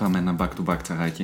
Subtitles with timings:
[0.00, 1.22] Πάμε ένα back to back τσαγάκι.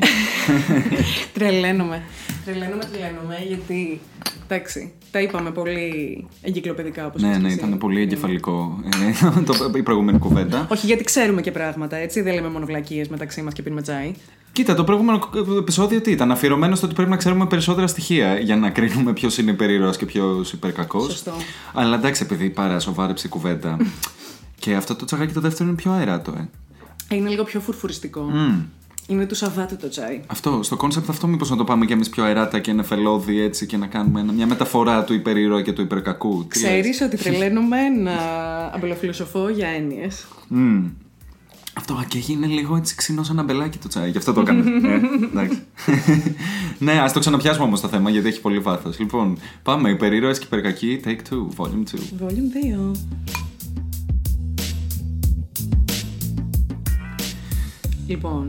[1.34, 2.02] τρελαίνομαι.
[2.44, 4.00] Τρελαίνομαι, τρελαίνομαι, γιατί.
[4.44, 10.18] Εντάξει, τα είπαμε πολύ εγκυκλοπαιδικά όπως ναι, ναι, ήταν πολύ εγκεφαλικό ε, το, η προηγούμενη
[10.18, 10.66] κουβέντα.
[10.70, 12.20] Όχι, γιατί ξέρουμε και πράγματα, έτσι.
[12.20, 14.12] Δεν λέμε μόνο βλακίες μεταξύ μας και πίνουμε τσάι.
[14.52, 18.56] Κοίτα, το προηγούμενο επεισόδιο τι ήταν, αφιερωμένο στο ότι πρέπει να ξέρουμε περισσότερα στοιχεία για
[18.56, 21.04] να κρίνουμε ποιος είναι υπερήρωα και ποιος υπερκακός.
[21.04, 21.32] Σωστό.
[21.72, 23.76] Αλλά εντάξει, επειδή πάρα σοβάρεψε η κουβέντα.
[24.60, 26.48] και αυτό το τσαγάκι το δεύτερο είναι πιο αεράτο, ε.
[27.10, 28.30] Είναι λίγο πιο φουρφουριστικό.
[28.32, 28.64] Mm.
[29.06, 30.20] Είναι του Σαββάτου το τσάι.
[30.26, 33.66] Αυτό, στο κόνσεπτ αυτό, μήπως να το πάμε κι εμείς πιο αεράτα και νεφελώδη έτσι
[33.66, 36.46] και να κάνουμε μια μεταφορά του υπερήρωα και του υπερκακού.
[36.48, 38.12] Ξέρεις ότι τρελαίνομαι να
[38.74, 40.26] αμπελοφιλοσοφώ για έννοιες.
[40.54, 40.90] Mm.
[41.78, 44.10] Αυτό και είναι λίγο έτσι ξινό σαν αμπελάκι το τσάι.
[44.10, 44.64] Γι' αυτό το έκανα.
[44.90, 45.62] ε, εντάξει.
[46.78, 48.98] ναι, ας το ξαναπιάσουμε όμως το θέμα γιατί έχει πολύ βάθος.
[48.98, 49.90] Λοιπόν, πάμε.
[49.90, 51.12] Υπερήρωες και υπερκακοί, take 2,
[51.56, 51.84] volume
[52.22, 52.26] 2.
[52.26, 52.96] Volume 2.
[58.06, 58.46] Λοιπόν,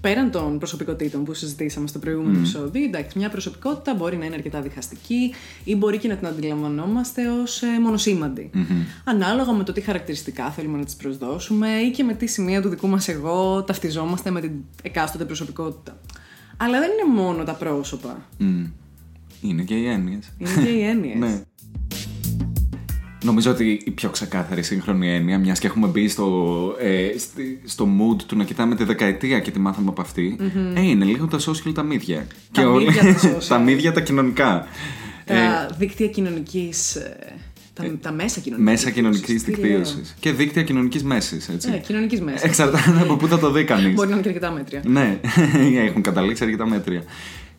[0.00, 2.38] πέραν των προσωπικότητων που συζητήσαμε στο προηγούμενο mm.
[2.38, 5.34] επεισόδιο, εντάξει, μια προσωπικότητα μπορεί να είναι αρκετά διχαστική
[5.64, 8.50] ή μπορεί και να την αντιλαμβανόμαστε ως ε, μονοσήμαντη.
[8.54, 9.02] Mm-hmm.
[9.04, 12.68] Ανάλογα με το τι χαρακτηριστικά θέλουμε να τη προσδώσουμε ή και με τι σημεία του
[12.68, 16.00] δικού μας εγώ ταυτιζόμαστε με την εκάστοτε προσωπικότητα.
[16.56, 18.26] Αλλά δεν είναι μόνο τα πρόσωπα.
[18.40, 18.70] Mm.
[19.40, 20.32] Είναι και οι έννοιες.
[20.38, 21.18] Είναι και οι έννοιες.
[21.18, 21.42] ναι.
[23.24, 27.08] Νομίζω ότι η πιο ξεκάθαρη σύγχρονη έννοια, μιας και έχουμε μπει στο, ε,
[27.64, 30.76] στο mood του να κοιτάμε τη δεκαετία και τη μάθαμε από αυτή, mm-hmm.
[30.76, 32.26] ε, είναι λίγο τα social τα μύδια.
[32.52, 33.44] Τα και μύδια τα social.
[33.48, 34.66] τα μύδια τα κοινωνικά.
[35.24, 36.98] Τα ε, δίκτυα κοινωνικής.
[37.74, 40.16] Τα, ε, τα μέσα κοινωνικής Μέσα κοινωνικής δικτύωσης.
[40.20, 41.48] Και δίκτυα κοινωνικής μέσης.
[41.48, 42.42] Ε, κοινωνικής μέσης.
[42.42, 43.94] Εξαρτάται από πού θα το δει κανείς.
[43.94, 44.82] Μπορεί να είναι και αρκετά μέτρια.
[44.86, 45.20] ναι,
[45.88, 47.02] έχουν καταλήξει αρκετά μέτρια.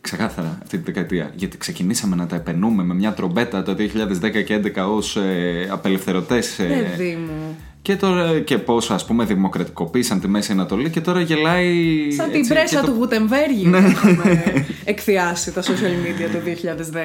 [0.02, 1.32] Ξεκάθαρα αυτή τη δεκαετία.
[1.34, 6.58] Γιατί ξεκινήσαμε να τα επενούμε με μια τρομπέτα το 2010 και 2011 ως ε, απελευθερωτές.
[6.58, 7.56] Ε, Παιδί μου.
[7.82, 12.10] Και, τώρα, και πώς ας πούμε δημοκρατικοποίησαν τη Μέση Ανατολή και τώρα γελάει.
[12.10, 12.86] Σαν την πρέσα το...
[12.86, 13.78] του Γουτεμβέργη ναι.
[13.78, 14.42] έχουμε
[14.84, 15.66] εκθιάσει τα social
[16.04, 16.38] media το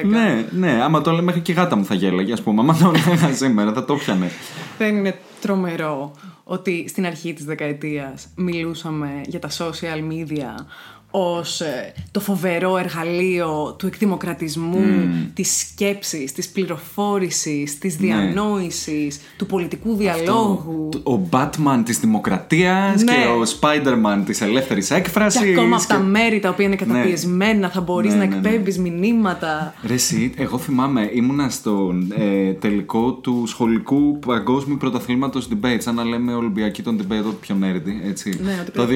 [0.02, 0.04] 2010.
[0.04, 2.60] Ναι, ναι, άμα το λέμε μέχρι και η γάτα μου θα γέλαγε, ας πούμε.
[2.60, 4.30] Άμα το έλεγα σήμερα, θα το πιανε.
[4.78, 6.12] Δεν είναι τρομερό
[6.44, 10.64] ότι στην αρχή της δεκαετίας μιλούσαμε για τα social media
[11.10, 15.30] ως ε, το φοβερό εργαλείο του εκδημοκρατισμού, mm.
[15.34, 18.06] της σκέψης, της πληροφόρησης, της ναι.
[18.06, 20.88] διανόησης, του πολιτικού διαλόγου.
[21.02, 23.12] Ο Batman της δημοκρατίας ναι.
[23.12, 25.40] και ο Spider-Man της ελεύθερης έκφρασης.
[25.40, 25.74] Και ακόμα και...
[25.74, 26.92] αυτά τα μέρη τα οποία είναι ναι.
[26.92, 29.74] καταπιεσμένα θα μπορείς να εκπέμπεις μηνύματα.
[29.86, 36.04] Ρε εσύ, εγώ θυμάμαι, ήμουνα στο ε, τελικό του σχολικού παγκόσμιου πρωταθλήματος debate, σαν να
[36.04, 38.40] λέμε Ολυμπιακή τον debate, πιο νέρντι, έτσι.
[38.72, 38.86] το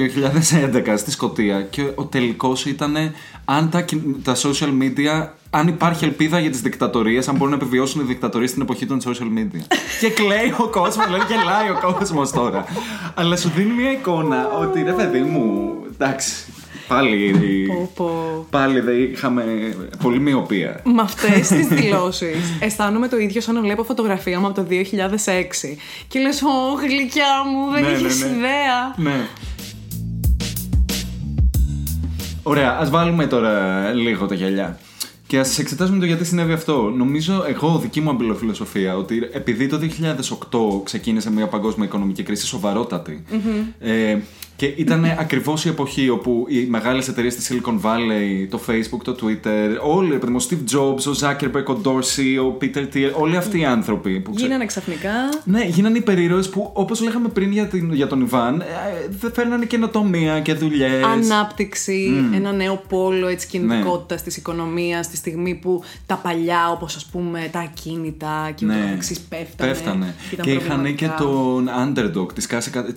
[0.85, 2.95] 2011 στη Σκωτία και ο τελικός ήταν
[3.45, 3.85] αν τα,
[4.23, 8.49] τα social media αν υπάρχει ελπίδα για τις δικτατορίες, αν μπορούν να επιβιώσουν οι δικτατορίες
[8.49, 9.61] στην εποχή των social media.
[10.01, 12.65] και κλαίει ο κόσμος, λέει γελάει ο κόσμος τώρα.
[13.15, 16.45] Αλλά σου δίνει μια εικόνα ότι ρε παιδί μου, εντάξει,
[16.87, 17.35] Πάλι,
[18.49, 20.81] πάλι δεν είχαμε πολύ μοιοπία.
[20.83, 24.75] Με αυτές τις δηλώσεις αισθάνομαι το ίδιο σαν να βλέπω φωτογραφία μου από το 2006.
[26.07, 28.35] Και λες, Ω, γλυκιά μου, δεν ναι, έχει ναι, ναι.
[28.35, 28.93] ιδέα.
[28.95, 29.27] Ναι.
[32.43, 34.79] Ωραία, ας βάλουμε τώρα λίγο τα γυαλιά.
[35.27, 36.93] Και ας εξετάσουμε το γιατί συνέβη αυτό.
[36.95, 39.79] Νομίζω, εγώ, δική μου αμπελοφιλοσοφία, ότι επειδή το
[40.79, 43.87] 2008 ξεκίνησε μια παγκόσμια οικονομική κρίση σοβαρότατη, mm-hmm.
[43.87, 44.17] ε,
[44.55, 49.15] και ήταν ακριβώς η εποχή όπου οι μεγάλες εταιρείες στη Silicon Valley, το Facebook, το
[49.21, 50.19] Twitter, όλοι, ο
[50.49, 54.19] Steve Jobs, ο Zuckerberg, ο Dorsey, ο Peter Thiel, όλοι αυτοί οι άνθρωποι.
[54.19, 54.45] Που ξε...
[54.45, 55.09] Γίνανε ξαφνικά.
[55.43, 58.65] Ναι, γίνανε υπερήρωες που, όπως λέγαμε πριν για, την, για τον Ιβάν, ε,
[59.09, 61.03] δεν φέρνανε καινοτομία και δουλειές.
[61.03, 62.35] Ανάπτυξη, mm.
[62.35, 64.25] ένα νέο πόλο έτσι, κινητικότητας ναι.
[64.25, 68.75] της οικονομίας, στη στιγμή που τα παλιά, όπως ας πούμε τα ακίνητα και ναι.
[68.75, 69.71] ούτω εξή πέφτανε.
[69.71, 70.15] Πέφτανε.
[70.41, 72.27] Και, είχαν και τον underdog,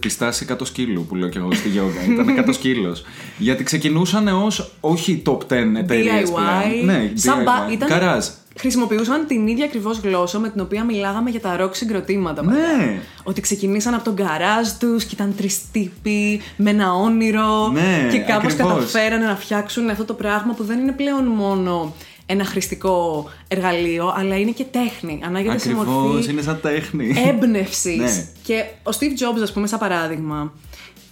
[0.00, 2.04] τη στάση 100 σκύλου που λέω και εγώ στη γιόγκα.
[2.12, 3.02] Ήταν 100 σκύλος.
[3.38, 6.30] Γιατί ξεκινούσαν ως όχι top 10 εταιρείες.
[6.30, 6.84] DIY.
[6.84, 7.72] Ναι, Σαν DIY.
[7.72, 7.88] Ήταν...
[7.88, 8.26] Καράζ.
[8.58, 12.44] Χρησιμοποιούσαν την ίδια ακριβώς γλώσσα με την οποία μιλάγαμε για τα ροκ συγκροτήματα.
[12.44, 13.00] Ναι.
[13.22, 17.68] Ότι ξεκινήσαν από τον γκαράζ τους και ήταν τρεις τύποι με ένα όνειρο.
[17.68, 21.94] Ναι, και κάπως καταφέρανε να φτιάξουν αυτό το πράγμα που δεν είναι πλέον μόνο
[22.26, 25.20] ένα χρηστικό εργαλείο, αλλά είναι και τέχνη.
[25.24, 26.30] Ανάγεται σε μορφή.
[26.30, 27.14] είναι σαν τέχνη.
[27.26, 27.96] Έμπνευσης.
[27.96, 28.26] ναι.
[28.42, 30.52] Και ο Steve Jobs, ας πούμε, σαν παράδειγμα,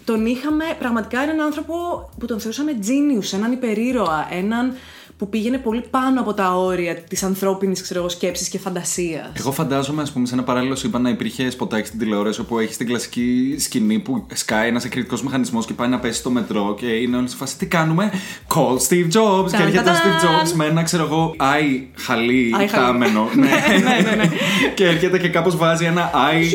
[0.05, 1.75] τον είχαμε πραγματικά έναν άνθρωπο
[2.19, 4.75] που τον θεωρούσαμε genius, έναν υπερήρωα, έναν
[5.19, 9.31] που πήγαινε πολύ πάνω από τα όρια της ανθρώπινης σκέψης και φαντασίας.
[9.33, 12.77] Εγώ φαντάζομαι, ας πούμε, σε ένα παράλληλο σύμπαν να υπήρχε σποτάκι στην τηλεόραση όπου έχεις
[12.77, 16.87] την κλασική σκηνή που σκάει ένας εκρηκτικό μηχανισμός και πάει να πέσει στο μετρό και
[16.87, 18.13] είναι όλοι σε φάση τι κάνουμε;
[18.55, 19.51] Call Steve Jobs.
[19.51, 23.29] Και έρχεται ο Steve Jobs με ένα, ξέρω εγώ, άι χαλί χάμενο.
[23.35, 23.49] Ναι.
[23.49, 24.31] ναι, ναι, ναι.
[24.75, 26.51] Και έρχεται και κάπως βάζει ένα άι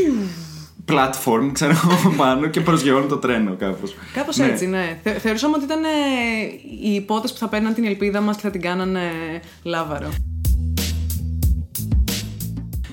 [0.89, 3.95] platform, ξέρω εγώ, πάνω και προσγειώνει το τρένο κάπως.
[4.13, 4.45] Κάπως ναι.
[4.45, 4.99] έτσι, ναι.
[5.03, 5.87] Θε, θεωρούσαμε ότι ήταν ε,
[6.81, 9.01] οι υπότες που θα παίρναν την ελπίδα μας και θα την κάνανε
[9.63, 10.09] λάβαρο.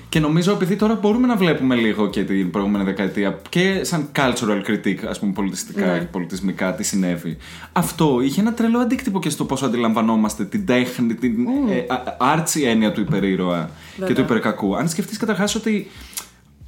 [0.09, 4.69] Και νομίζω επειδή τώρα μπορούμε να βλέπουμε λίγο και την προηγούμενη δεκαετία και σαν cultural
[4.69, 5.99] critique, ας πούμε, πολιτιστικά ναι.
[5.99, 7.37] και πολιτισμικά, τι συνέβη.
[7.71, 11.71] Αυτό είχε ένα τρελό αντίκτυπο και στο πώ αντιλαμβανόμαστε την τέχνη, την mm.
[11.71, 11.83] ε,
[12.17, 13.69] άρτσι έννοια του υπερήρωα
[14.05, 14.75] και του υπερκακού.
[14.75, 15.87] Αν σκεφτείς καταρχάς ότι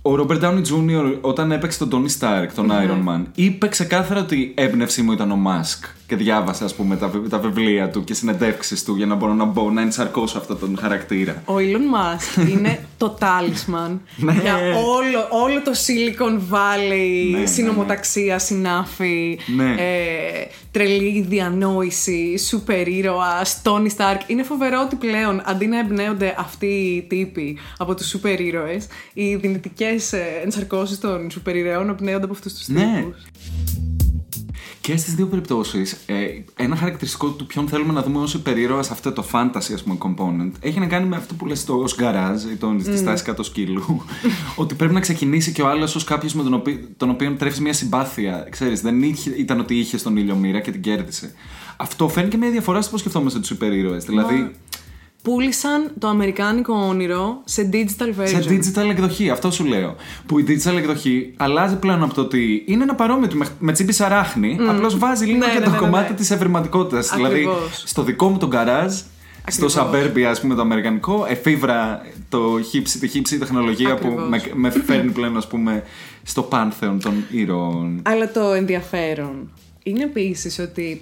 [0.01, 1.18] ο Ρόμπερτ Downey Jr.
[1.22, 2.90] όταν έπαιξε τον Τόνι Στάρκ, τον mm-hmm.
[2.90, 5.86] Iron Man, είπε ξεκάθαρα ότι η έμπνευσή μου ήταν ο Μάσκ.
[6.07, 9.46] Και διάβασα, ας πούμε, τα, τα βιβλία του και συνεντεύξεις του για να μπορώ να
[9.46, 11.44] μπω να ενσαρκώσω αυτόν τον χαρακτήρα.
[11.46, 14.34] Ο Elon Musk είναι το τάλισμαν ναι.
[14.42, 14.56] για
[14.86, 19.40] όλο, όλο το Silicon Valley, ναι, ναι, συνομοταξία, συνάφη,
[19.78, 24.22] ε, τρελή διανόηση, σούπερ ήρωα, Τόνι Στάρκ.
[24.28, 29.36] Είναι φοβερό ότι πλέον αντί να εμπνέονται αυτοί οι τύποι από τους σούπερ ήρωες, οι
[29.36, 32.81] δυνητικές ε, ενσαρκώσεις των σούπερ ηρωών εμπνέονται από αυτούς τους ναι.
[32.96, 33.25] τύπους.
[34.89, 36.15] Και στις δύο περιπτώσεις, ε,
[36.56, 39.97] ένα χαρακτηριστικό του ποιον θέλουμε να δούμε ως υπερήρωα σε αυτό το fantasy ας πούμε,
[40.00, 42.83] component έχει να κάνει με αυτό που λες το ως γκαράζ ή τον, mm.
[42.83, 44.01] τη στάσης κάτω σκύλου.
[44.56, 47.59] ότι πρέπει να ξεκινήσει και ο άλλος ως κάποιος με τον, οποίο, τον οποίο τρέφεις
[47.59, 48.47] μια συμπάθεια.
[48.50, 51.33] Ξέρεις, δεν είχε, ήταν ότι είχε στον ήλιο μοίρα και την κέρδισε.
[51.77, 54.06] Αυτό φαίνει και μια διαφορά στο πώς σκεφτόμαστε τους υπερήρωες.
[54.06, 54.51] Δηλαδή,
[55.21, 58.27] πούλησαν το αμερικάνικο όνειρο σε digital version.
[58.27, 59.95] Σε digital εκδοχή, αυτό σου λέω.
[60.25, 63.94] Που η digital εκδοχή αλλάζει πλέον από το ότι είναι ένα παρόμοιο με, με τσίπη
[63.94, 64.66] σαράχνη, mm.
[64.69, 66.18] απλώς βάζει λίγο ναι, και ναι, το ναι, ναι κομμάτι ναι.
[66.18, 67.12] της ευρηματικότητας.
[67.16, 67.48] Δηλαδή,
[67.86, 68.94] στο δικό μου το γκαράζ,
[69.48, 74.69] στο Suburbia, ας πούμε, το αμερικανικό, εφήβρα το χύψη, τη χύψη τεχνολογία που με, με
[74.69, 75.83] φέρνει πλέον, ας πούμε,
[76.24, 78.01] στο πάνθεον των ήρωων.
[78.04, 79.50] Αλλά το ενδιαφέρον
[79.83, 81.01] είναι επίσης ότι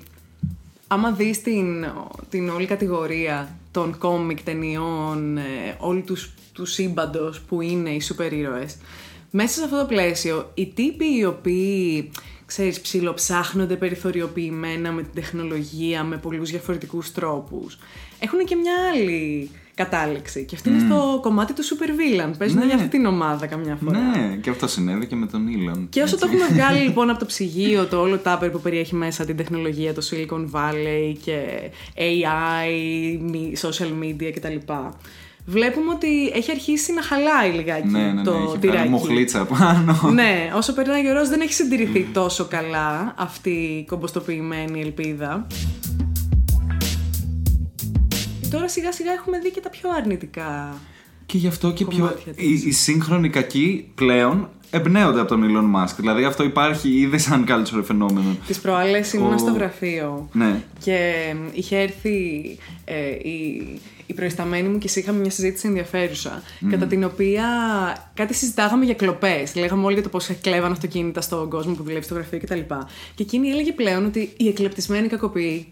[0.88, 1.86] άμα δεις την,
[2.30, 5.42] την όλη κατηγορία των κόμικ ταινιών, ε,
[5.78, 8.78] όλου τους, τους σύμπαντος που είναι οι σούπερ ήρωες,
[9.32, 12.12] μέσα σε αυτό το πλαίσιο, οι τύποι οι οποίοι,
[12.46, 17.78] ξέρεις, ψιλοψάχνονται περιθωριοποιημένα με την τεχνολογία, με πολλούς διαφορετικούς τρόπους,
[18.20, 20.46] έχουν και μια άλλη κατάληξη.
[20.46, 22.32] Και αυτή είναι στο κομμάτι του super villain.
[22.38, 22.66] Παίζουν ναι.
[22.66, 24.00] για αυτή την ομάδα καμιά φορά.
[24.00, 25.88] Ναι, και αυτό συνέβη και με τον Elon.
[25.90, 26.28] Και όσο έτσι.
[26.28, 29.94] το έχουμε βγάλει λοιπόν από το ψυγείο, το όλο τάπερ που περιέχει μέσα την τεχνολογία,
[29.94, 31.38] το Silicon Valley και
[31.96, 32.70] AI,
[33.62, 34.74] social media κτλ.
[35.50, 38.90] Βλέπουμε ότι έχει αρχίσει να χαλάει λιγάκι ναι, ναι, το ναι, έχει τυράκι.
[38.90, 40.12] μοχλίτσα πάνω.
[40.14, 45.48] ναι, όσο περνάει ο καιρός δεν έχει συντηρηθεί τόσο καλά αυτή η κομποστοποιημένη ελπίδα
[48.52, 50.78] τώρα σιγά σιγά έχουμε δει και τα πιο αρνητικά.
[51.26, 52.16] Και γι' αυτό και πιο.
[52.36, 55.94] Οι, οι σύγχρονοι κακοί πλέον εμπνέονται από τον Elon Musk.
[55.98, 58.38] Δηλαδή αυτό υπάρχει ήδη σαν cultural φαινόμενο.
[58.48, 60.30] Τις προάλλες ήμουν στο γραφείο.
[60.34, 60.62] Ναι.
[60.80, 61.14] Και
[61.54, 62.18] είχε έρθει
[62.86, 63.68] ε, η,
[64.06, 66.44] η προϊσταμένη μου και εσύ είχαμε μια συζήτηση ενδιαφέρουσα.
[66.70, 67.46] Κατά την οποία
[68.14, 69.56] κάτι συζητάγαμε για κλοπές.
[69.56, 72.60] Λέγαμε όλοι για το πώς κλέβαν αυτοκίνητα στον κόσμο που δουλεύει στο γραφείο κτλ.
[72.60, 72.76] Και,
[73.16, 75.68] και εκείνη έλεγε πλέον ότι οι εκλεπτισμένοι κακοποιοί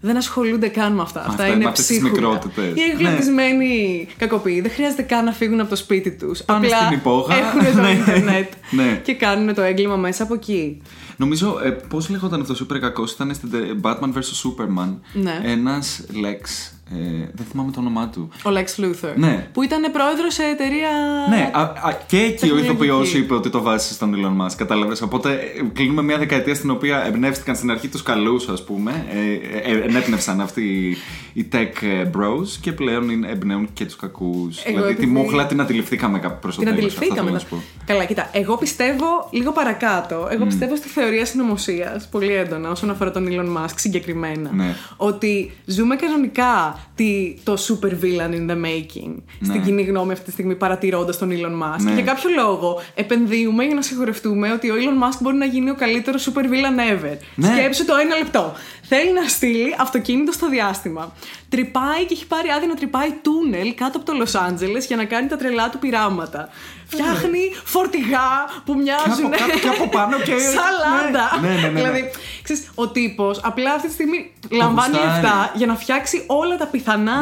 [0.00, 1.24] δεν ασχολούνται καν με αυτά.
[1.26, 2.40] Αυτά, είναι ψύχουλα.
[2.74, 4.14] Οι εγκλωβισμένοι ναι.
[4.16, 6.40] κακοποιοί δεν χρειάζεται καν να φύγουν από το σπίτι τους.
[6.46, 6.76] Απλά
[7.28, 7.90] έχουν το ναι.
[7.90, 9.00] Ιντερνετ ναι.
[9.04, 10.82] και κάνουν το έγκλημα μέσα από εκεί.
[11.16, 13.50] Νομίζω, ε, πώς λέγονταν αυτό ο υπερ κακός, ήταν στην
[13.82, 14.94] Batman vs Superman.
[15.12, 15.40] Ναι.
[15.42, 18.28] Ένας Lex ε, δεν θυμάμαι το όνομά του.
[18.44, 19.14] Ο Lex Luthor.
[19.16, 19.48] Ναι.
[19.52, 20.90] Που ήταν πρόεδρος σε εταιρεία.
[21.28, 24.54] Ναι, α, α, και εκεί ο ηθοποιός είπε ότι το βάζεις στον Elon Musk.
[24.56, 25.02] Κατάλαβες.
[25.02, 29.06] Οπότε ε, κλείνουμε μια δεκαετία στην οποία εμπνεύστηκαν στην αρχή τους καλούς, ας πούμε.
[29.10, 30.96] Ε, ε, ενέπνευσαν αυτοί
[31.32, 31.84] οι tech
[32.16, 34.62] bros και πλέον εμπνέουν και τους κακούς.
[34.66, 37.40] Δηλαδή τη μούχλα την αντιληφθήκαμε προς το Την αντιληφθήκαμε.
[37.84, 38.30] Καλά, κοίτα.
[38.32, 40.28] Εγώ πιστεύω λίγο παρακάτω.
[40.30, 40.46] Εγώ mm.
[40.46, 44.50] πιστεύω στη θεωρία συνωμοσίας πολύ έντονα όσον αφορά τον Elon Musk συγκεκριμένα.
[44.52, 44.74] Ναι.
[44.96, 49.48] Ότι ζούμε κανονικά τι, το super villain in the making ναι.
[49.48, 51.80] στην κοινή γνώμη αυτή τη στιγμή παρατηρώντας τον Elon Musk.
[51.80, 51.90] Ναι.
[51.90, 55.70] Και για κάποιο λόγο επενδύουμε για να σιγουρευτούμε ότι ο Elon Musk μπορεί να γίνει
[55.70, 57.16] ο καλύτερος super villain ever.
[57.34, 57.46] Ναι.
[57.46, 58.52] Σκέψου το ένα λεπτό.
[58.82, 61.12] Θέλει να στείλει αυτοκίνητο στο διάστημα.
[61.48, 65.04] Τρυπάει και έχει πάρει άδεια να τρυπάει τούνελ κάτω από το Λο Άντζελε για να
[65.04, 66.48] κάνει τα τρελά του πειράματα.
[66.90, 68.30] Φτιάχνει φορτηγά
[68.64, 69.30] που μοιάζουν.
[69.30, 70.34] Και από, και από πάνω και.
[70.56, 71.26] Σαλάντα.
[71.40, 71.80] Ναι, ναι, ναι, ναι.
[71.80, 72.10] Δηλαδή,
[72.42, 77.20] ξέρεις, ο τύπος απλά αυτή τη στιγμή λαμβάνει λεφτά για να φτιάξει όλα τα πιθανά.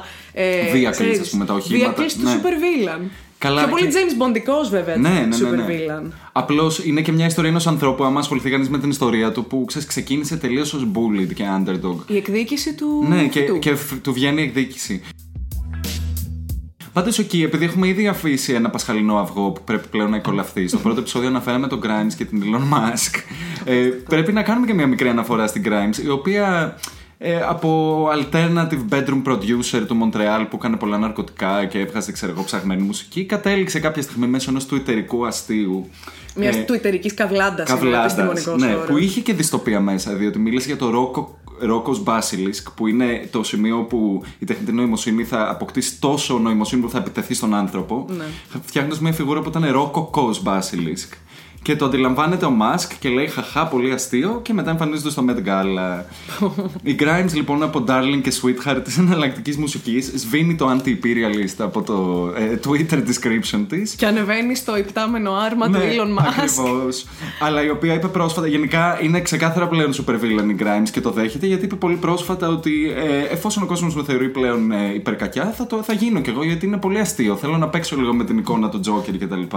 [0.00, 0.04] Mm.
[0.32, 2.02] Ε, Βίακλεις, ας πούμε, τα οχήματα.
[2.02, 2.40] του ναι.
[2.42, 3.10] super villain.
[3.42, 3.92] Καλά, Πιο πολύ και...
[3.92, 4.96] James Bondικό, βέβαια.
[4.96, 5.50] Ναι, ναι, ναι.
[5.50, 5.64] ναι.
[5.64, 6.10] ναι.
[6.32, 9.64] Απλώς είναι και μια ιστορία ενός ανθρώπου, άμα ασχοληθεί κανείς με την ιστορία του, που
[9.64, 11.96] ξέρεις, ξεκίνησε τελείως ως bullied και underdog.
[12.06, 13.04] Η εκδίκηση του.
[13.08, 15.02] Ναι, και, και του βγαίνει η εκδίκηση.
[16.92, 20.68] Πάντως εκεί, επειδή έχουμε ήδη αφήσει ένα πασχαλινό αυγό που πρέπει πλέον να εκολαφθεί.
[20.68, 23.20] Στο πρώτο επεισόδιο αναφέραμε τον Grimes και την Elon Musk.
[23.64, 23.74] Ε,
[24.08, 26.76] πρέπει να κάνουμε και μια μικρή αναφορά στην Grimes, η οποία
[27.18, 32.44] ε, από alternative bedroom producer του Μοντρεάλ που έκανε πολλά ναρκωτικά και έβγαζε ξέρω εγώ
[32.44, 35.90] ψαγμένη μουσική κατέληξε κάποια στιγμή μέσω ενός τουιτερικού αστείου
[36.36, 37.68] μιας ε, τουιτερική καβλάντας.
[37.68, 38.46] Καβλάντας.
[38.56, 43.28] Ναι, που είχε και δυστοπία μέσα, διότι μίλησε για το ρόκο Ρόκος Basilisk που είναι
[43.30, 48.06] το σημείο που η τεχνητή νοημοσύνη θα αποκτήσει τόσο νοημοσύνη που θα επιτεθεί στον άνθρωπο
[48.16, 48.24] ναι.
[48.64, 51.12] φτιάχνοντας μια φιγούρα που ήταν Ρόκο Basilisk
[51.62, 55.48] και το αντιλαμβάνεται ο Μάσκ και λέει χαχά, πολύ αστείο και μετά εμφανίζεται στο Met
[55.48, 56.02] Gala.
[56.92, 62.28] η Grimes λοιπόν από Darling και Sweetheart της εναλλακτικής μουσικής σβήνει το anti-imperialist από το
[62.36, 63.94] ε, Twitter description της.
[63.94, 66.26] Και ανεβαίνει στο υπτάμενο άρμα ναι, του Elon Musk.
[66.26, 67.06] Ακριβώς.
[67.40, 71.10] Αλλά η οποία είπε πρόσφατα, γενικά είναι ξεκάθαρα πλέον super villain η Grimes και το
[71.10, 75.54] δέχεται γιατί είπε πολύ πρόσφατα ότι ε, εφόσον ο κόσμος με θεωρεί πλέον ε, υπερκακιά
[75.56, 77.36] θα, το, θα γίνω κι εγώ γιατί είναι πολύ αστείο.
[77.36, 79.56] Θέλω να παίξω λίγο με την εικόνα του Joker κτλ.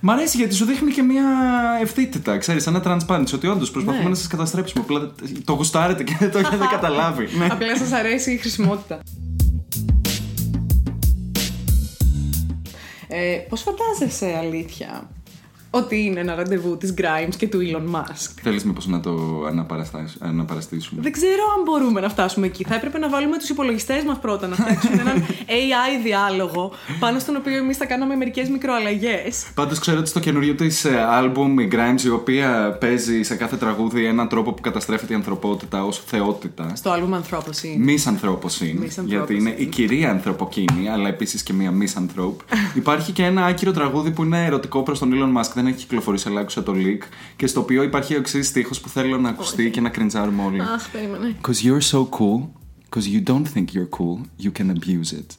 [0.00, 1.37] Μ' αρέσει γιατί σου δείχνει και μια
[1.82, 3.34] ευθύτητα, ξέρεις, ένα transparency.
[3.34, 4.08] Ότι όντως προσπαθούμε ναι.
[4.08, 4.84] να σας καταστρέψουμε.
[4.88, 5.10] Απλά
[5.44, 7.28] το γουστάρετε και δεν το έχετε καταλάβει.
[7.38, 7.46] ναι.
[7.50, 9.00] Απλά σας αρέσει η χρησιμότητα.
[13.08, 15.10] Ε, πώς φαντάζεσαι αλήθεια
[15.70, 18.30] ότι είναι ένα ραντεβού της Grimes και του Elon Musk.
[18.42, 19.44] Θέλεις μήπως να το
[20.20, 22.64] αναπαραστήσουμε; Δεν ξέρω αν μπορούμε να φτάσουμε εκεί.
[22.64, 27.36] Θα έπρεπε να βάλουμε τους υπολογιστές μας πρώτα να φτιάξουμε έναν AI διάλογο πάνω στον
[27.36, 29.46] οποίο εμείς θα κάναμε μερικές μικροαλλαγές.
[29.54, 30.86] Πάντως ξέρω ότι στο καινούριο της
[31.20, 35.84] album η Grimes, η οποία παίζει σε κάθε τραγούδι έναν τρόπο που καταστρέφεται η ανθρωπότητα
[35.84, 36.72] ως θεότητα.
[36.74, 37.76] Στο album Anthropocene.
[37.78, 39.04] Μη Anthropocene.
[39.04, 42.02] Γιατί είναι η κυρία ανθρωποκίνη, αλλά επίσης και μία Miss
[42.74, 46.28] Υπάρχει και ένα άκυρο τραγούδι που είναι ερωτικό προς τον Elon Musk δεν έχει κυκλοφορήσει,
[46.28, 46.98] αλλά άκουσα το leak.
[47.36, 50.60] Και στο οποίο υπάρχει ο εξής στίχος που θέλω να ακουστεί και να κριντζάρουμε όλοι.
[50.60, 51.34] Αχ, περίμενε.
[51.42, 52.50] Because you're so cool,
[52.88, 55.36] because you don't think you're cool, you can abuse it.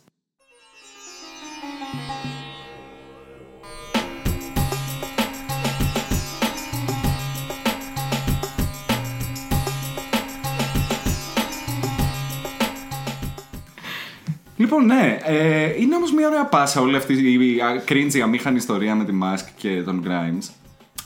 [14.59, 15.17] Λοιπόν, ναι.
[15.23, 19.45] Ε, είναι όμως μια ωραία πάσα όλη αυτή η cringy αμήχανη ιστορία με τη Musk
[19.55, 20.49] και τον Grimes.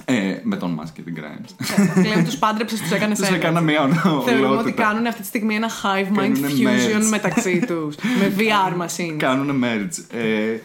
[0.05, 1.65] Ε, με τον Musk και την Grimes.
[1.97, 4.21] Ε, Λέμε τους πάντρεψε, τους έκανε Τους έκανα μια ολότητα.
[4.25, 7.95] Θεωρούμε ότι κάνουν αυτή τη στιγμή ένα hive mind fusion μεταξύ τους.
[8.19, 9.17] με VR machines.
[9.17, 10.17] Κάνουν merge.
[10.17, 10.57] Ε,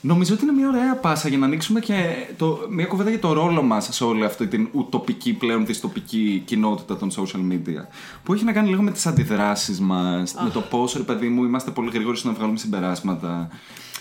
[0.00, 3.32] Νομίζω ότι είναι μια ωραία πάσα για να ανοίξουμε και το, μια κουβέντα για το
[3.32, 7.86] ρόλο μας σε όλη αυτή την ουτοπική πλέον δυστοπική κοινότητα των social media.
[8.22, 11.44] Που έχει να κάνει λίγο με τις αντιδράσεις μας, με το πώς, ρε παιδί μου,
[11.44, 13.48] είμαστε πολύ γρήγοροι να βγάλουμε συμπεράσματα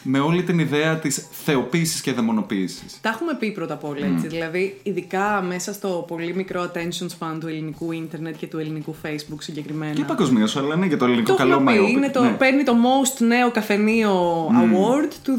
[0.10, 3.00] με όλη την ιδέα της θεοποίησης και δαιμονοποίησης.
[3.02, 4.28] Τα έχουμε πει πρώτα απ' όλα έτσι.
[4.28, 9.38] Δηλαδή, ειδικά μέσα στο πολύ μικρό attention span του ελληνικού ίντερνετ και του ελληνικού Facebook
[9.40, 9.94] συγκεκριμένα.
[9.94, 11.88] Και παγκοσμίως, αλλά ναι, και το ελληνικό το καλό μάιο.
[11.88, 12.30] Είναι το, ναι.
[12.30, 15.38] Παίρνει το most νέο καφενείο award του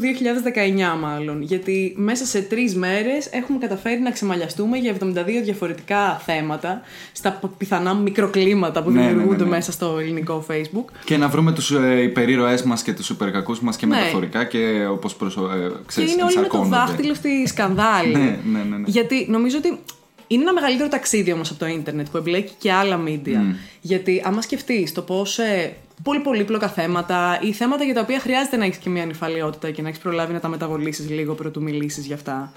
[0.95, 1.41] 2019, μάλλον.
[1.41, 5.05] Γιατί μέσα σε τρεις μέρες έχουμε καταφέρει να ξεμαλιαστούμε για 72
[5.43, 10.85] διαφορετικά θέματα στα πιθανά μικροκλίματα που ναι, ναι δημιουργούνται ναι, ναι, μέσα στο ελληνικό Facebook.
[11.05, 14.85] Και να βρούμε τους ε, υπερήρωές μας και τους υπερκακού μας και μεταφορικά και και
[14.85, 15.51] όπως προσω...
[15.51, 18.15] Ε, και είναι όλοι με το δάχτυλο στη σκανδάλη.
[18.17, 18.83] ναι, ναι, ναι, ναι.
[18.85, 19.79] Γιατί νομίζω ότι
[20.27, 23.55] είναι ένα μεγαλύτερο ταξίδι όμως από το ίντερνετ που εμπλέκει και άλλα media.
[23.81, 28.57] Γιατί άμα σκεφτείς το πώς ε, πολύ πολύπλοκα θέματα ή θέματα για τα οποία χρειάζεται
[28.57, 32.05] να έχεις και μια ανυφαλιότητα και να έχεις προλάβει να τα μεταβολήσεις λίγο πρωτού μιλήσεις
[32.05, 32.53] γι' αυτά.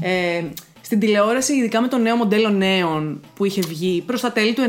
[0.00, 0.42] Ε,
[0.86, 4.62] στην τηλεόραση, ειδικά με το νέο μοντέλο νέων που είχε βγει προς τα τέλη του
[4.62, 4.66] 90,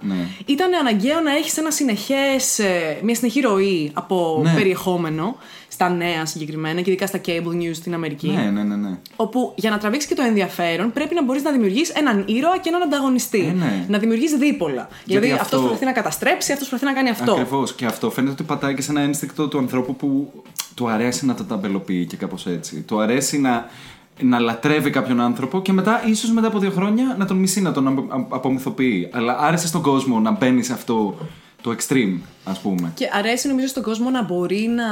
[0.00, 0.14] ναι.
[0.46, 4.54] ήταν αναγκαίο να έχεις ε, μια συνεχή ροή από ναι.
[4.54, 5.36] περιεχόμενο
[5.68, 8.28] στα νέα συγκεκριμένα και ειδικά στα cable news στην Αμερική.
[8.28, 8.98] Ναι, ναι, ναι, ναι.
[9.16, 12.68] Όπου για να τραβήξεις και το ενδιαφέρον πρέπει να μπορείς να δημιουργήσει έναν ήρωα και
[12.68, 13.46] έναν ανταγωνιστή.
[13.48, 13.84] Ε, ναι.
[13.88, 14.88] Να δημιουργήσει δίπολα.
[15.04, 17.32] Γιατί δηλαδή αυτός προσπαθεί να καταστρέψει, αυτός προσπαθεί να κάνει αυτό.
[17.32, 17.74] Ακριβώς.
[17.74, 20.32] Και αυτό φαίνεται ότι πατάει και σε ένα ένστικτο του ανθρώπου που
[20.74, 22.80] του αρέσει να τα ταμπελοποιεί και κάπως έτσι.
[22.80, 23.66] Του αρέσει να
[24.24, 27.72] να λατρεύει κάποιον άνθρωπο και μετά, ίσως μετά από δύο χρόνια, να τον μισεί, να
[27.72, 29.10] τον απομυθοποιεί.
[29.12, 31.16] Αλλά άρεσε στον κόσμο να μπαίνει σε αυτό
[31.62, 32.92] το extreme, ας πούμε.
[32.94, 34.86] Και αρέσει νομίζω στον κόσμο να μπορεί να,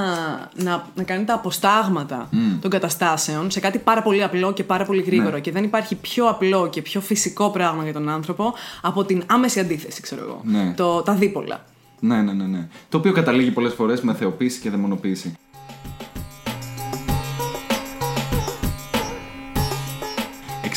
[0.64, 2.28] να, να κάνει τα αποστάγματα
[2.60, 5.30] των καταστάσεων σε κάτι πάρα πολύ απλό και πάρα πολύ γρήγορο.
[5.30, 5.40] Ναι.
[5.40, 9.60] Και δεν υπάρχει πιο απλό και πιο φυσικό πράγμα για τον άνθρωπο από την άμεση
[9.60, 10.40] αντίθεση, ξέρω εγώ.
[10.44, 10.74] Ναι.
[10.76, 11.64] Το, τα δίπολα.
[12.00, 12.68] Ναι, ναι, ναι, ναι.
[12.88, 15.34] Το οποίο καταλήγει πολλές φορές με θεοποίηση και δαιμονοποίηση.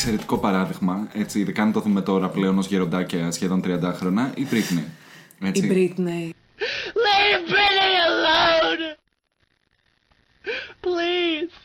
[0.04, 4.46] Εξαιρετικό παράδειγμα, έτσι, ειδικά αν το δούμε τώρα πλέον ως γεροντάκια σχεδόν 30 χρόνια, η
[4.50, 4.82] Britney.
[5.40, 5.66] Έτσι.
[5.66, 6.30] Η Britney.
[7.04, 8.96] Leave Britney alone!
[10.80, 11.64] Please!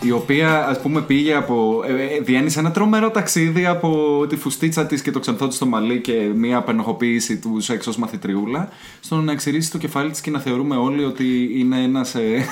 [0.00, 4.86] η οποία ας πούμε πήγε από, ε, ε, διένυσε ένα τρομερό ταξίδι από τη φουστίτσα
[4.86, 8.68] της και το ξανθό της στο μαλλί και μια απενοχοποίηση τους σεξ ως μαθητριούλα
[9.00, 12.44] στο να εξηρήσει το κεφάλι της και να θεωρούμε όλοι ότι είναι ένας ε,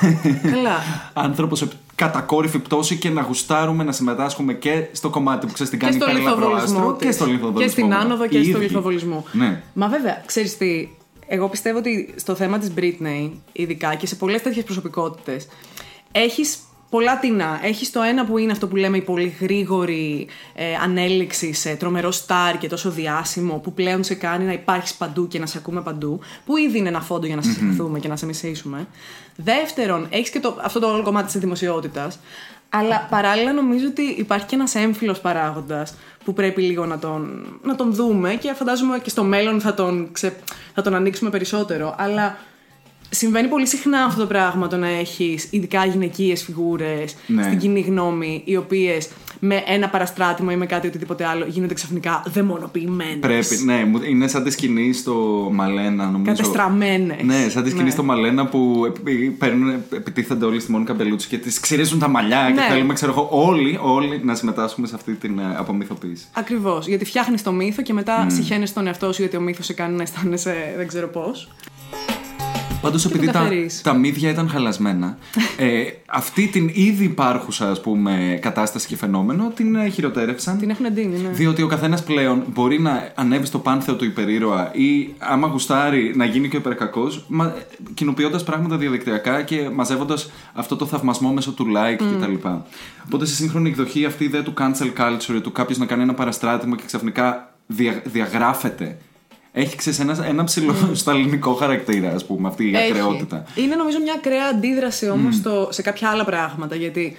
[0.42, 0.76] Καλά.
[1.26, 1.62] άνθρωπος
[1.96, 5.96] κατακόρυφη πτώση και να γουστάρουμε να συμμετάσχουμε και στο κομμάτι που ξέρεις την Και κάνει
[5.98, 6.78] στο Πέλλα λιθοβολισμό.
[6.78, 7.14] Προάστρου και της.
[7.14, 7.60] στο λιθοβολισμό.
[7.62, 8.66] Και στην άνοδο και Οι στο ίδιοι.
[8.66, 9.24] λιθοβολισμό.
[9.32, 9.62] Ναι.
[9.72, 10.88] Μα βέβαια, ξέρεις τι.
[11.26, 15.46] Εγώ πιστεύω ότι στο θέμα της Britney, ειδικά και σε πολλές τέτοιες προσωπικότητες,
[16.12, 16.58] έχεις
[16.96, 17.60] πολλά τεινά.
[17.62, 22.10] Έχεις το ένα που είναι αυτό που λέμε η πολύ γρήγορη ε, ανέλυξη σε τρομερό
[22.10, 25.80] στάρ και τόσο διάσημο, που πλέον σε κάνει να υπάρχεις παντού και να σε ακούμε
[25.80, 28.86] παντού, που ήδη είναι ένα φόντο για να σε συγχαθούμε και να σε μισήσουμε.
[29.36, 32.18] Δεύτερον, έχεις και το, αυτό το όλο κομμάτι της δημοσιότητας.
[32.68, 37.74] Αλλά παράλληλα νομίζω ότι υπάρχει και ένας έμφυλος παράγοντας που πρέπει λίγο να τον, να
[37.76, 40.36] τον δούμε και φαντάζομαι και στο μέλλον θα τον, ξε,
[40.74, 41.94] θα τον ανοίξουμε περισσότερο.
[41.98, 42.38] Αλλά
[43.10, 47.42] συμβαίνει πολύ συχνά αυτό το πράγμα το να έχεις ειδικά γυναικείες φιγούρες Ναι.
[47.42, 49.08] στην κοινή γνώμη οι οποίες
[49.40, 53.18] με ένα παραστράτημα ή με κάτι οτιδήποτε άλλο γίνονται ξαφνικά δαιμονοποιημένες.
[53.20, 55.14] Πρέπει, ναι, μου- είναι σαν τη σκηνή στο
[55.52, 56.32] Μαλένα, νομίζω.
[56.36, 57.22] Κατεστραμμένες.
[57.22, 57.90] Ναι, σαν τη σκηνή Ναι.
[57.90, 62.44] στο Μαλένα που επι- παίρνουν, επιτίθενται όλοι στη Μόνικα Μπελούτσι και τη ξυρίζουν τα μαλλιά
[62.46, 62.66] και Ναι.
[62.68, 66.26] θέλουμε, ξέρω εγώ, όλοι, όλοι να συμμετάσχουμε σε αυτή την ε, απομυθοποίηση.
[66.32, 66.86] Ακριβώς.
[66.86, 68.68] Γιατί φτιάχνεις το μύθο και μετά mm.
[68.74, 71.48] τον εαυτό σου γιατί ο μύθος σε κάνει να αισθάνεσαι δεν ξέρω πώς.
[72.86, 73.82] Πάντως, επειδή τον τα, καθαρείς.
[73.82, 75.18] τα μύδια ήταν χαλασμένα,
[75.56, 80.58] ε, αυτή την ήδη υπάρχουσα ας πούμε, κατάσταση και φαινόμενο την ε, χειροτέρευσαν.
[80.58, 81.28] Την έχουν εντείνει, ναι.
[81.28, 86.24] Διότι ο καθένας πλέον μπορεί να ανέβει στο πάνθεο του υπερήρωα ή άμα γουστάρει να
[86.24, 87.26] γίνει και ο υπερκακός,
[87.94, 92.48] κοινοποιώντας πράγματα διαδικτυακά και μαζεύοντας αυτό το θαυμασμό μέσω του like κτλ.
[93.04, 96.14] Οπότε στη σύγχρονη εκδοχή αυτή η ιδέα του cancel culture, του κάποιος να κάνει ένα
[96.14, 98.98] παραστράτημα και ξαφνικά δια, διαγράφεται.
[99.58, 102.90] Έχει ξέρεις, ένα, ένα ψηλό σταλινικό χαρακτήρα, ας πούμε, αυτή η Έχει.
[102.90, 103.44] ακρεότητα.
[103.54, 106.74] Είναι νομίζω μια ακραία αντίδραση όμως σε κάποια άλλα πράγματα.
[106.74, 107.16] Γιατί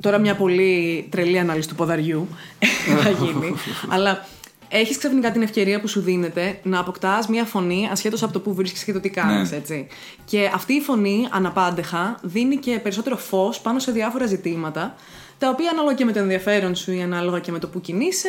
[0.00, 2.28] τώρα μια πολύ τρελή ανάλυση του ποδαριού
[3.02, 3.54] θα γίνει.
[3.88, 4.26] αλλά
[4.68, 8.54] έχεις ξαφνικά την ευκαιρία που σου δίνεται να αποκτάς μια φωνή ασχέτως από το που
[8.54, 9.50] βρίσκεσαι και το τι κάνεις.
[9.50, 9.56] Ναι.
[9.56, 9.86] έτσι.
[10.24, 14.94] Και αυτή η φωνή αναπάντεχα δίνει και περισσότερο φως πάνω σε διάφορα ζητήματα.
[15.38, 18.28] Τα οποία ανάλογα και με το ενδιαφέρον σου ή ανάλογα και με το που κινείσαι,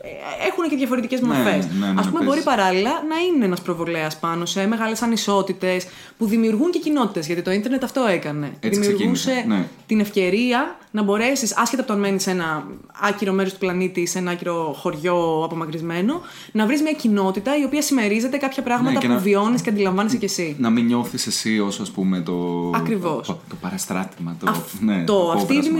[0.00, 0.08] ε,
[0.48, 1.66] έχουν και διαφορετικές Ναι, μορφές.
[1.66, 2.24] ναι, ναι, Α πούμε, παίζει.
[2.26, 5.86] μπορεί παράλληλα να είναι ένας προβολέας πάνω σε μεγάλες ανισότητες
[6.18, 7.26] που δημιουργούν και κοινότητες.
[7.26, 8.46] Γιατί το ίντερνετ αυτό έκανε.
[8.60, 9.68] Έτσι Δημιουργούσε ξεκίνησε, ναι.
[9.86, 12.66] την ευκαιρία να μπορέσεις, άσχετα από το αν μένεις σε ένα
[13.00, 16.20] άκυρο μέρος του πλανήτη, σε ένα άκυρο χωριό απομακρυσμένο,
[16.52, 19.70] να βρεις μια κοινότητα η οποία συμμερίζεται κάποια πράγματα Ναι, και που να- βιώνεις και
[19.70, 20.56] αντιλαμβάνεσαι κι εσύ.
[20.58, 22.70] Να μην νιώθεις εσύ ως ας πούμε το.
[22.74, 23.26] Ακριβώς.
[23.26, 24.36] Το, το παραστράτημα.
[24.40, 25.78] Το, Αυτό, ναι, το αυτή η απόβρασμα.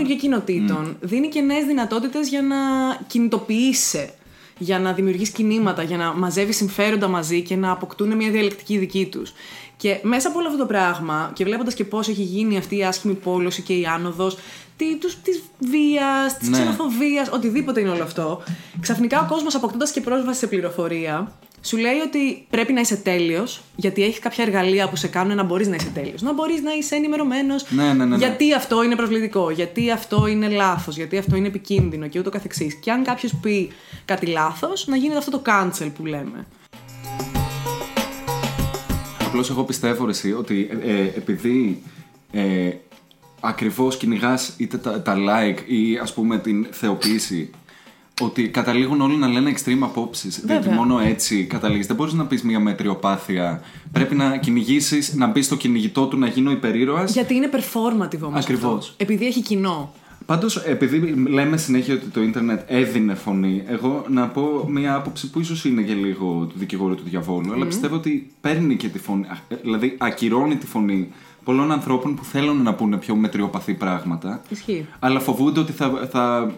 [0.67, 2.55] Δημιουργία κοινοτήτων δίνει και νέες δυνατότητες για να
[3.07, 4.09] κινητοποιείσαι,
[4.57, 9.05] για να δημιουργείς κινήματα, για να μαζεύεις συμφέροντα μαζί και να αποκτούν μια διαλεκτική δική
[9.05, 9.33] τους.
[9.77, 12.83] Και μέσα από όλο αυτό το πράγμα, και βλέποντας και πώς έχει γίνει αυτή η
[12.83, 14.37] άσχημη πόλωση και η άνοδος
[15.23, 16.57] της βίας, της Ναι.
[16.57, 18.43] ξενοφοβίας, οτιδήποτε είναι όλο αυτό,
[18.79, 21.31] ξαφνικά ο κόσμος αποκτώντας και πρόσβαση σε πληροφορία,
[21.67, 25.43] σου λέει ότι πρέπει να είσαι τέλειος, γιατί έχει κάποια εργαλεία που σε κάνουν να
[25.43, 26.21] μπορείς να είσαι τέλειος.
[26.21, 27.65] Να μπορείς να είσαι ενημερωμένος.
[27.69, 28.15] Ναι, ναι, ναι, ναι.
[28.15, 32.75] Γιατί αυτό είναι προσβλητικό, γιατί αυτό είναι λάθος, γιατί αυτό είναι επικίνδυνο και ούτω καθεξής.
[32.75, 33.71] Και αν κάποιος πει
[34.05, 36.47] κάτι λάθος, να γίνεται αυτό το cancel που λέμε.
[39.25, 41.83] Απλώς εγώ πιστεύω ρε, εσύ ότι ε, ε, επειδή
[42.31, 42.71] ε,
[43.39, 47.49] ακριβώς κυνηγάς είτε τα, τα like ή ας πούμε την θεοποίηση.
[48.21, 50.39] Ότι καταλήγουν όλοι να λένε extreme απόψεις.
[50.39, 50.77] Διότι Βέβαια.
[50.77, 51.87] μόνο έτσι καταλήγεις.
[51.87, 53.61] Δεν μπορείς να πεις μια μετριοπάθεια.
[53.91, 57.13] Πρέπει να κυνηγήσεις, να μπεις στο κυνηγητό του να γίνω υπερήρωας.
[57.13, 58.43] Γιατί είναι performative όμως.
[58.43, 58.93] Ακριβώς.
[58.97, 59.93] Επειδή έχει κοινό.
[60.25, 65.39] Πάντως, επειδή λέμε συνέχεια ότι το ίντερνετ έδινε φωνή, εγώ να πω μια άποψη που
[65.39, 69.25] ίσως είναι και λίγο του δικηγόρου του διαβόλου, αλλά πιστεύω ότι παίρνει και τη φωνή.
[69.27, 71.11] α, Δηλαδή, ακυρώνει τη φωνή
[71.43, 74.41] πολλών ανθρώπων που θέλουν να πούνε πιο μετριοπαθή πράγματα.
[74.49, 74.85] Ισχύει.
[74.99, 76.51] Αλλά φοβούνται ότι θα, θα,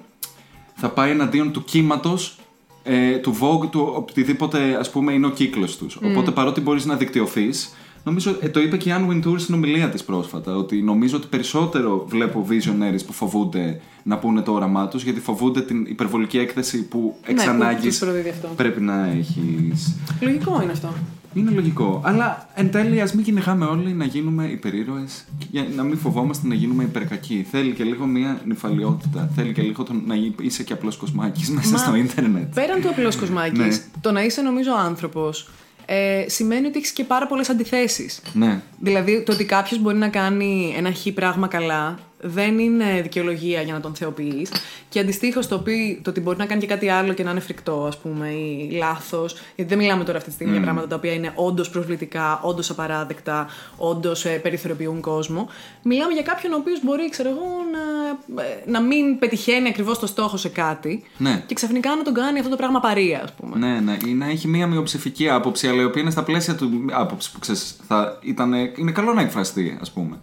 [0.80, 2.36] θα πάει εναντίον του κύματος.
[2.84, 5.96] Ε, του Vogue, του οτιδήποτε ας πούμε είναι ο κύκλος τους.
[6.04, 9.90] Οπότε παρότι μπορείς να δικτυωθείς, νομίζω, ε, το είπε και η Anne Wintour στην ομιλία
[9.90, 15.04] της πρόσφατα, ότι νομίζω ότι περισσότερο βλέπω visionaries που φοβούνται να πούνε το όραμά τους,
[15.04, 18.48] γιατί φοβούνται την υπερβολική έκθεση που εξ Ναι, που ανάγκης τους προδίδει αυτό.
[18.56, 19.96] πρέπει να έχεις.
[20.22, 20.94] Λογικό είναι αυτό.
[21.34, 22.02] Είναι λογικό.
[22.04, 26.54] Αλλά εν τέλει, ας μην κυνηγάμε όλοι να γίνουμε υπερήρωες και να μην φοβόμαστε να
[26.56, 27.46] γίνουμε υπερκακοί.
[27.52, 29.30] Θέλει και λίγο μια νυφαλιότητα.
[29.36, 32.54] Θέλει και λίγο το να είσαι και απλός κοσμάκι μέσα Μα- στο ίντερνετ.
[32.54, 33.78] Πέραν του απλός κοσμάκης, Ναι.
[34.02, 35.50] το να είσαι νομίζω άνθρωπος
[35.86, 38.22] ε, σημαίνει ότι έχεις και πάρα πολλές αντιθέσεις.
[38.34, 38.62] Ναι.
[38.80, 43.74] Δηλαδή, το ότι κάποιος μπορεί να κάνει ένα χ πράγμα καλά δεν είναι δικαιολογία για
[43.74, 44.52] να τον θεοποιείς.
[44.90, 47.40] Και αντιστοίχως το, ότι- το ότι μπορεί να κάνει και κάτι άλλο και να είναι
[47.40, 49.36] φρικτό, ας πούμε, ή λάθος.
[49.56, 52.70] Γιατί δεν μιλάμε τώρα αυτή τη στιγμή για πράγματα τα οποία είναι όντως προσβλητικά, όντως
[52.70, 55.50] απαράδεκτα, όντως ε, περιθωριοποιούν κόσμο.
[55.84, 60.08] Μιλάμε για κάποιον ο οποίος μπορεί, ξέρω εγώ, να, ε, να μην πετυχαίνει ακριβώς το
[60.08, 61.04] στόχο σε κάτι.
[61.18, 61.44] Ναι.
[61.46, 63.58] Και ξαφνικά να τον κάνει αυτό το πράγμα παρία, ας πούμε.
[63.58, 63.98] Ναι, ναι.
[64.08, 67.40] Ή να έχει μία μειοψηφική άποψη, αλλά η οποία είναι στα πλαίσια του άποψη που
[67.40, 67.76] ξέρεις.
[67.88, 70.18] Θα ήταν, είναι καλό να εκφραστεί, ας πούμε.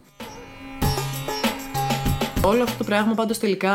[2.47, 3.75] Όλο αυτό το πράγμα πάντως τελικά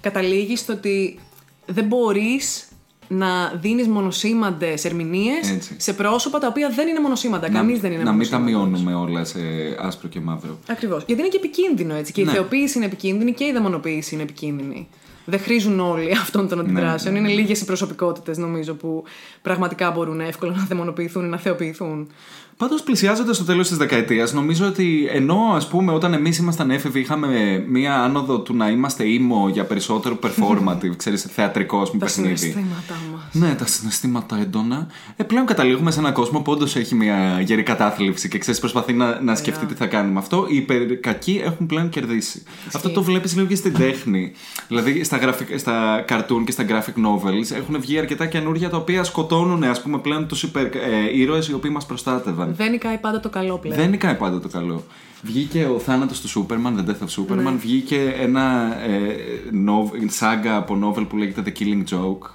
[0.00, 1.18] καταλήγει στο ότι
[1.66, 2.68] δεν μπορείς
[3.08, 5.74] να δίνεις μονοσήμαντες ερμηνείες Έτσι.
[5.78, 7.50] σε πρόσωπα τα οποία δεν είναι μονοσήμαντα.
[7.50, 8.80] Κανείς δεν είναι να μην τα μονοσήμαντος.
[8.82, 9.38] μειώνουμε όλα σε
[9.78, 10.58] άσπρο και μαύρο.
[10.66, 11.02] Ακριβώς.
[11.06, 12.12] Γιατί είναι και επικίνδυνο έτσι.
[12.12, 12.32] Και η Ναι.
[12.32, 14.88] θεοποίηση είναι επικίνδυνη και η δαιμονοποίηση είναι επικίνδυνη.
[15.24, 17.16] Δεν χρήζουν όλοι αυτών των Ναι, αντιδράσεων.
[17.16, 19.04] είναι λίγες οι προσωπικότητες, νομίζω, που
[19.42, 22.10] πραγματικά μπορούν εύκολα να δαιμονοποιηθούν ή να θεοποιηθούν.
[22.58, 27.00] Πάντως, πλησιάζοντας το τέλος της δεκαετίας, νομίζω ότι ενώ ας πούμε όταν εμείς ήμασταν έφηβοι,
[27.00, 32.36] είχαμε μία άνοδο του να είμαστε ήμο για περισσότερο performative, ξέρεις, θεατρικό μου Τα παιχνίδι.
[32.36, 33.22] συναισθήματά μας.
[33.32, 34.86] Ναι, τα συναισθήματα έντονα.
[35.16, 38.92] Ε, πλέον καταλήγουμε σε έναν κόσμο που όντως έχει μια γερή κατάθλιψη και ξέρεις, προσπαθεί
[38.92, 40.46] να, να σκεφτεί τι θα κάνει με αυτό.
[40.50, 42.42] Οι υπερκακοί έχουν πλέον κερδίσει.
[42.74, 44.32] Αυτό το βλέπεις λίγο και στην τέχνη.
[44.68, 49.04] Δηλαδή στα, γραφικ, στα cartoon και στα graphic novels έχουν βγει αρκετά καινούργια τα οποία
[49.04, 50.70] σκοτώνουν ας πούμε, πλέον τους υπερ, ε,
[51.14, 52.45] ήρωες οι οποίοι μας προστάτευαν.
[52.52, 53.76] Δεν νικάει πάντα το καλό πλέον.
[53.76, 54.84] Δεν νικάει πάντα το καλό.
[55.22, 57.42] Βγήκε ο θάνατος του Superman, The Death of Superman.
[57.42, 57.50] Ναι.
[57.50, 59.16] Βγήκε ένα ε,
[59.52, 62.30] νοβ- σάγκα από novel που λέγεται The Killing Joke.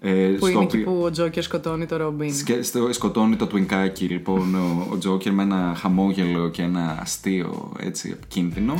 [0.00, 2.34] Ε, Που στο είναι εκεί οποίο- που ο Τζόκερ σκοτώνει το Ρόμπιν.
[2.34, 7.72] Σκε- στο- σκοτώνει το τουινκάκι λοιπόν ο, ο Τζόκερ με ένα χαμόγελο και ένα αστείο
[7.80, 8.74] έτσι επικίνδυνο.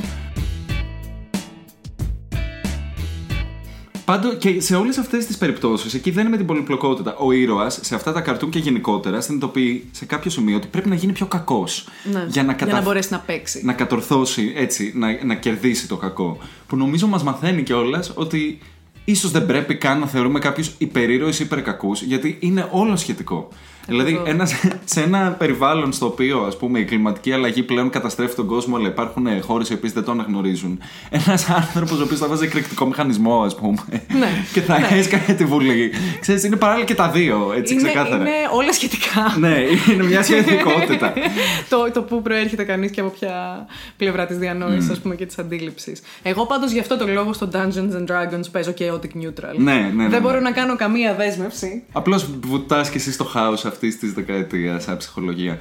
[4.07, 7.16] Πάντω και σε όλες αυτές τις περιπτώσεις, εκεί δεν είναι με την πολυπλοκότητα.
[7.16, 10.95] Ο ήρωας σε αυτά τα καρτούν και γενικότερα συνειδητοποιεί σε κάποιο σημείο ότι πρέπει να
[10.95, 11.88] γίνει πιο κακός.
[12.12, 12.27] Ναι.
[12.29, 13.64] Για να, κατα- μπορέσει να παίξει.
[13.64, 16.38] να κατορθώσει έτσι, να, να κερδίσει το κακό.
[16.66, 18.59] Που νομίζω μας μαθαίνει κιόλας ότι
[19.05, 23.49] ίσως δεν πρέπει καν να θεωρούμε κάποιους υπερήρωες ή υπερκακούς, γιατί είναι όλο σχετικό.
[23.87, 28.46] Δηλαδή, ένας, σε ένα περιβάλλον στο οποίο ας πούμε, η κλιματική αλλαγή πλέον καταστρέφει τον
[28.46, 30.79] κόσμο, αλλά υπάρχουν χώρες οι οποίες δεν το αναγνωρίζουν.
[31.11, 33.77] Ένας άνθρωπος ο οποίος θα βάζει εκρηκτικό μηχανισμό, ας πούμε,
[34.18, 34.87] Ναι, και θα ναι.
[34.90, 35.92] έσκανε τη βουλή.
[36.20, 38.16] Ξέρεις, είναι παράλληλα και τα δύο, έτσι είναι, ξεκάθαρα.
[38.16, 39.35] είναι όλα σχετικά.
[39.38, 39.57] Ναι,
[39.92, 41.12] είναι μια σχετικότητα.
[41.68, 45.38] το, το που προέρχεται κανείς και από ποια πλευρά της διανόησης, ας πούμε, και της
[45.38, 46.03] αντίληψης.
[46.22, 49.57] Εγώ πάντως γι' αυτό το λόγο στο Dungeons and Dragons παίζω chaotic neutral.
[49.57, 50.20] Ναι, ναι, ναι, Δεν ναι.
[50.20, 51.83] μπορώ να κάνω καμία δέσμευση.
[51.92, 55.59] Απλώς βουτάς και εσύ στο χάος αυτής της δεκαετίας, σαν ψυχολογία.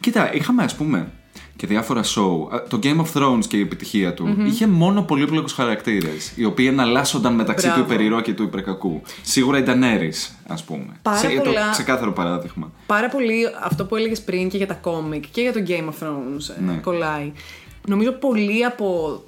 [0.00, 1.12] Κοίτα, είχαμε ας πούμε
[1.56, 2.54] και διάφορα show.
[2.54, 6.66] Α, Το Game of Thrones και η επιτυχία του είχε μόνο πολύπλοκους χαρακτήρες, οι οποίοι
[6.70, 7.82] εναλλάσσονταν μεταξύ Μπράβο.
[7.84, 9.02] του υπερηρώα και του υπερκακού.
[9.22, 10.86] Σίγουρα η Daenerys, ας πούμε.
[11.02, 12.72] Πάρα Σε- Το πολλά- ξεκάθαρο παράδειγμα.
[12.86, 16.06] Πάρα πολύ αυτό που έλεγες πριν και για τα κόμικ και για το Game of
[16.06, 16.72] Thrones ε, Ναι.
[16.82, 17.32] κολλάει.
[17.88, 19.22] Νομίζω πολύ από,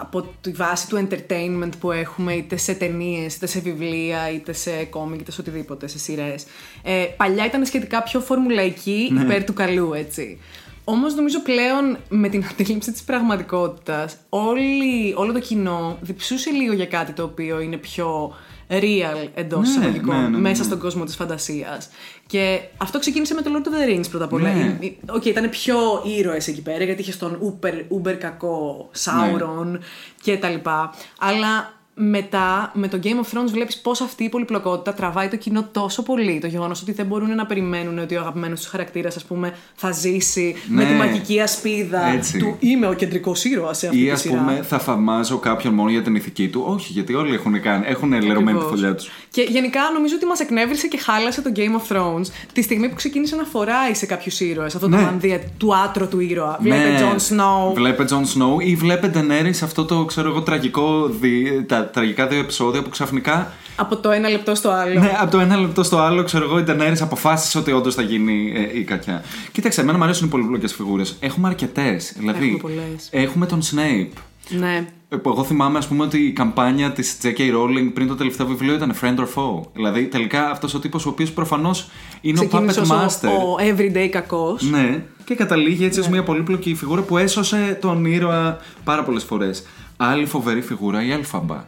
[0.00, 4.84] από τη βάση του entertainment που έχουμε είτε σε ταινίες, είτε σε βιβλία, είτε σε
[4.84, 6.44] κόμικ, είτε σε οτιδήποτε, σε σειρές.
[6.82, 9.22] Ε, παλιά ήταν σχετικά πιο φορμουλαϊκή Ναι.
[9.22, 10.40] υπέρ του καλού, έτσι.
[10.84, 16.86] Όμως νομίζω πλέον με την αντίληψη της πραγματικότητας όλη, όλο το κοινό διψούσε λίγο για
[16.86, 18.34] κάτι το οποίο είναι πιο
[18.68, 20.64] real εντός Ναι, εισαγωγικών ναι, ναι, ναι, μέσα ναι.
[20.64, 21.88] στον κόσμο της φαντασίας.
[22.26, 24.52] Και αυτό ξεκίνησε με το Lord of the Rings πρώτα απ' όλα.
[24.52, 24.78] Ναι.
[24.80, 25.76] Ε, ε, Οκ, ήταν πιο
[26.18, 29.78] ήρωες εκεί πέρα γιατί είχες τον uber, uber κακό Sauron Ναι.
[30.22, 30.94] και τα λοιπά.
[31.18, 35.68] Αλλά μετά, με το Game of Thrones βλέπεις πώς αυτή η πολυπλοκότητα τραβάει το κοινό
[35.72, 36.38] τόσο πολύ.
[36.40, 39.90] Το γεγονός ότι δεν μπορούν να περιμένουν ότι ο αγαπημένος τους χαρακτήρας, ας πούμε, θα
[39.90, 40.88] ζήσει με Ναι.
[40.88, 42.38] τη μαγική ασπίδα Έτσι.
[42.38, 44.34] του «Είμαι ο κεντρικός ήρωας σε αυτή Ή τη ας σειρά».
[44.36, 46.64] πούμε, θα θαυμάζω κάποιον μόνο για την ηθική του.
[46.66, 48.64] Όχι, γιατί όλοι έχουν, κάνει, έχουν λερωμένη τη Ακριβώς.
[48.68, 49.10] φωλιά τους.
[49.30, 51.60] Και γενικά νομίζω ότι μας εκνεύρισε και χάλασε το Game
[51.92, 55.02] of Thrones τη στιγμή που ξεκίνησε να φοράει σε κάποιους ήρωες αυτό το Ναι.
[55.02, 56.58] μανδύα του άτρου του ήρωα.
[56.60, 57.74] Βλέπε Jon Snow.
[57.74, 62.26] Βλέπε Jon Snow ή βλέπε Daenerys σε αυτό το ξέρω εγώ τραγικό, δι- τα τραγικά
[62.26, 63.52] δύο επεισόδια που ξαφνικά.
[63.76, 65.00] Από το ένα λεπτό στο άλλο.
[65.00, 68.02] Ναι, από το ένα λεπτό στο άλλο, ξέρω εγώ, η Daenerys αποφάσισε ότι όντως θα
[68.02, 69.22] γίνει ε, η κακιά.
[69.52, 71.16] Κοίταξε, εμένα μου αρέσουν οι πολύπλοκε φιγούρες.
[71.20, 72.14] Έχουμε αρκετές.
[72.18, 73.08] Δηλαδή, Έχουμε πολλές.
[73.10, 74.08] έχουμε τον Snape.
[74.48, 74.86] Ναι.
[75.08, 77.38] Ε, που Εγώ θυμάμαι, ας πούμε, ότι η καμπάνια της J.K.
[77.38, 79.62] Rowling πριν το τελευταίο βιβλίο ήταν Friend or Foe.
[79.74, 81.88] Δηλαδή, τελικά αυτός ο τύπος ο οποίος προφανώς
[82.20, 83.28] είναι ο Ξεκίνησε Puppet ως Master.
[83.28, 84.62] ο, ο everyday κακός.
[84.62, 89.66] Ναι, και καταλήγει έτσι ως μια πολύπλοκη φιγούρα που έσωσε τον ήρωα πάρα πολλές φορές.
[89.96, 91.64] Άλλη φοβερή φιγούρα η Αλφαμπά.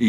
[0.00, 0.08] Η,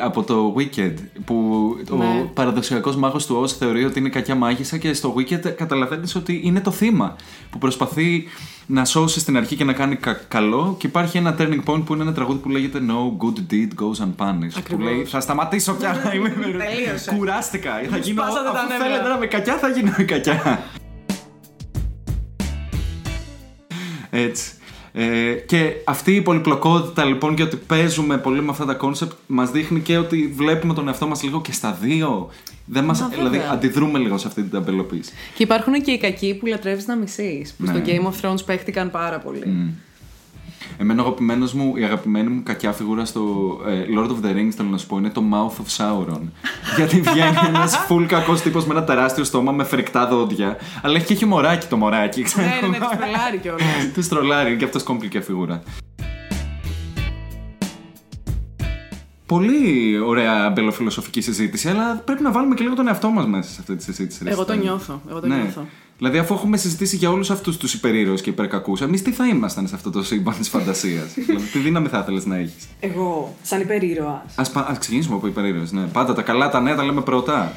[0.00, 2.04] από το Wicked, που Ναι.
[2.04, 6.40] ο παραδοσιακός μάγος του Oz θεωρεί ότι είναι κακιά μάγισσα και στο Wicked καταλαβαίνεις ότι
[6.44, 7.16] είναι το θύμα
[7.50, 8.24] που προσπαθεί
[8.66, 10.74] να σώσει στην αρχή και να κάνει κα- καλό.
[10.78, 14.04] Και υπάρχει ένα turning point που είναι ένα τραγούδι που λέγεται No good deed goes
[14.04, 14.52] unpunished.
[14.52, 14.84] Που Ακριβώς.
[14.84, 16.12] λέει Θα σταματήσω πια.
[16.14, 17.14] Είμαι Τελείωσε.
[17.16, 17.70] Κουράστηκα.
[17.90, 18.22] Θα γίνω.
[18.22, 18.84] σπάσατε τα Αφού νεύρα.
[18.86, 20.62] θέλετε να είμαι κακιά, θα γίνω η κακιά.
[24.10, 24.50] Έτσι.
[24.96, 29.50] Ε, και αυτή η πολυπλοκότητα λοιπόν και ότι παίζουμε πολύ με αυτά τα κόνσεπτ μας
[29.50, 32.28] δείχνει και ότι βλέπουμε τον εαυτό μας λίγο και στα δύο.
[32.66, 33.30] Δεν μας, Μα, βέβαια.
[33.30, 35.12] δηλαδή αντιδρούμε λίγο σε αυτή την ταμπελοποίηση.
[35.34, 37.52] Και υπάρχουν και οι κακοί που λατρεύεις να μισείς.
[37.58, 37.82] Που στο Ναι.
[37.86, 39.74] Game of Thrones παίχτηκαν πάρα πολύ.
[40.78, 43.22] Εμένα ο αγαπημένος μου, η αγαπημένη μου κακιά φιγούρα στο
[43.66, 46.20] ε, Lord of the Rings, θέλω να σου πω, είναι το Mouth of Sauron.
[46.76, 50.56] Γιατί βγαίνει ένας full κακός τύπος με ένα τεράστιο στόμα με φρικτά δόντια.
[50.82, 52.46] Αλλά έχει και χιμωράκι το μωράκι, ξέρω.
[52.46, 53.62] Ναι, ναι, ναι, τους τρολάρει κιόλας.
[53.94, 55.62] Τους τρολάρει, είναι και αυτός κομπλικέ φιγούρα.
[59.26, 63.56] Πολύ ωραία μπελοφιλοσοφική συζήτηση, αλλά πρέπει να βάλουμε και λίγο τον εαυτό μας μέσα σε
[63.60, 64.24] αυτή τη συζήτηση.
[64.24, 64.62] ρε Εγώ το Στέλιο.
[64.70, 65.00] νιώθω.
[65.10, 65.52] Εγώ το Ναι.
[65.98, 66.12] Νιώθω.
[66.12, 69.68] Δηλαδή, αφού έχουμε συζητήσει για όλους αυτούς τους υπερήρωες και υπερκακούς, εμείς τι θα ήμασταν
[69.68, 73.60] σε αυτό το σύμπαν της φαντασίας; δηλαδή, τι δύναμη θα ήθελες να έχεις; Εγώ, σαν
[73.60, 74.34] υπερήρωας.
[74.36, 75.72] Α ας ξεκινήσουμε από υπερήρωες.
[75.72, 75.82] Ναι.
[75.82, 77.52] Πάντα τα καλά, τα νέα τα λέμε πρώτα.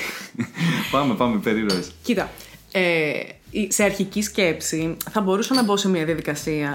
[0.90, 1.92] πάμε, πάμε, υπερήρωες.
[2.02, 2.30] Κοίτα,
[2.72, 3.35] ε, η-
[3.68, 6.72] σε αρχική σκέψη θα μπορούσα να μπω σε μια διαδικασία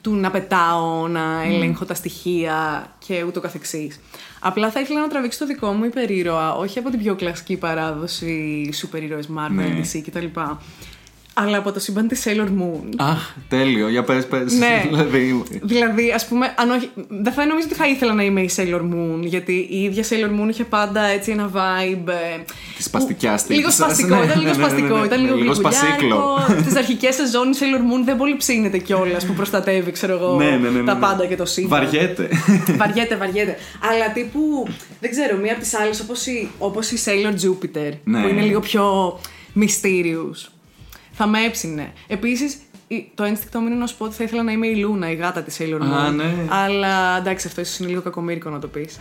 [0.00, 4.00] του να πετάω, να ελέγχω τα στοιχεία και ούτω καθεξής.
[4.40, 8.70] Απλά θα ήθελα να τραβήξω το δικό μου υπερήρωα, όχι από την πιο κλασική παράδοση
[8.72, 9.80] σούπερ ήρωες Marvel, Ναι.
[9.80, 10.26] DC κτλ.
[11.34, 12.88] Αλλά από το σύμπαν της Sailor Moon.
[12.96, 14.52] Αχ, τέλειο, για πες, πες.
[14.52, 14.82] Ναι.
[14.90, 16.90] δηλαδή, Δηλαδή, ας πούμε, αν όχι.
[17.08, 20.40] Δεν θα νομίζω ότι θα ήθελα να είμαι η Sailor Moon, γιατί η ίδια Sailor
[20.40, 22.08] Moon είχε πάντα έτσι ένα vibe.
[22.08, 22.42] ε,
[22.76, 23.56] Της σπαστικιάς που- της.
[23.56, 24.98] Λίγο σπαστικό, Ναι, ήταν λίγο ναι, ναι, ναι, σπαστικό.
[24.98, 25.04] ναι.
[25.06, 26.38] Ήταν λίγο Λίγο σπασίκλο.
[26.68, 30.44] Στι αρχικές σεζόν η Sailor Moon δεν πολύ ψήνεται κιόλας που προστατεύει, ξέρω εγώ, Ναι,
[30.44, 31.00] ναι, ναι, ναι, τα ναι.
[31.00, 31.80] πάντα και το σύμπαν.
[31.84, 32.28] Βαριέται.
[32.80, 33.56] βαριέται, βαριέται.
[33.90, 34.66] Αλλά τύπου,
[35.00, 38.22] δεν ξέρω, μία από τις άλλες όπως η, όπως η Sailor Jupiter, Ναι.
[38.22, 39.18] που είναι λίγο πιο
[39.60, 40.46] mysterious.
[41.12, 41.92] Θα με έψινε.
[42.06, 42.58] Επίσης,
[43.14, 45.14] το ένστικτό μου είναι να σου πω ότι θα ήθελα να είμαι η Λούνα, η
[45.14, 46.04] γάτα της Sailor Moon.
[46.06, 46.34] Α, ναι.
[46.48, 48.98] Αλλά εντάξει, αυτό ίσως είναι λίγο κακομήρικο να το πεις.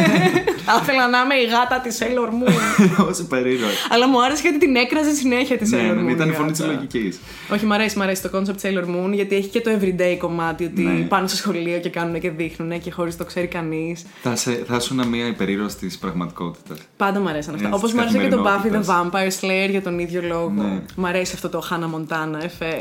[0.66, 2.52] θα ήθελα να είμαι η γάτα της Sailor Moon.
[3.06, 3.70] Ω υπερήρωε.
[3.90, 6.04] Αλλά μου άρεσε γιατί την έκραζε συνέχεια τη Ναι, Sailor ναι, Moon.
[6.04, 6.72] ναι, ήταν η η φωνή της γάτα.
[6.72, 7.18] λογικής.
[7.52, 10.64] Όχι, μ' αρέσει, μ' αρέσει το concept Sailor Moon γιατί έχει και το everyday κομμάτι
[10.64, 10.92] ότι Ναι.
[11.06, 14.04] πάνε στο σχολείο και κάνουν και δείχνουν και χωρίς το ξέρει κανείς.
[14.22, 16.78] Θα, σε, θα ήσουν μια υπερήρωα της πραγματικότητας.
[16.96, 17.66] Πάντα μου αρέσαν αυτά.
[17.66, 19.40] Έτσι, Όπως της μου άρεσε και το Buffy the καθημερινότητας.
[19.40, 20.50] Vampire Slayer για τον ίδιο λόγο.
[20.56, 20.82] Ναι.
[20.96, 22.80] Μ' αρέσει αυτό το Hannah Montana εφέ.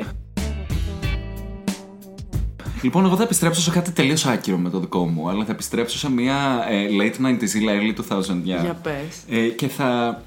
[2.81, 5.97] Λοιπόν, εγώ θα επιστρέψω σε κάτι τελείως άκυρο με το δικό μου, αλλά θα επιστρέψω
[5.97, 9.23] σε μια ε, late 90s ή early 2000 Για πες.
[9.29, 10.21] Ε, και θα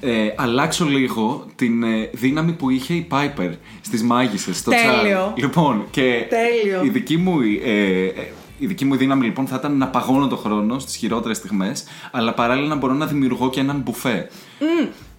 [0.00, 5.32] ε, αλλάξω λίγο την ε, δύναμη που είχε η Piper στις μάγισσες στο Τέλειο.
[5.32, 5.38] Charm.
[5.38, 6.84] Λοιπόν, και Τέλειο.
[6.84, 7.70] η δική μου ε,
[8.06, 8.26] ε,
[8.58, 12.34] η δική μου δύναμη λοιπόν θα ήταν να παγώνω το χρόνο στις χειρότερες στιγμές, αλλά
[12.34, 14.28] παράλληλα να μπορώ να δημιουργώ και έναν μπουφέ.